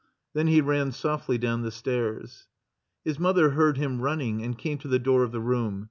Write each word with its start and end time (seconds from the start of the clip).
Then 0.33 0.47
he 0.47 0.61
ran 0.61 0.93
softly 0.93 1.37
down 1.37 1.61
the 1.61 1.69
stairs. 1.69 2.47
His 3.05 3.19
mother 3.19 3.51
heard 3.51 3.77
him 3.77 4.01
running 4.01 4.41
and 4.43 4.57
came 4.57 4.79
to 4.79 4.87
the 4.87 4.97
door 4.97 5.21
of 5.23 5.31
the 5.31 5.39
room. 5.39 5.79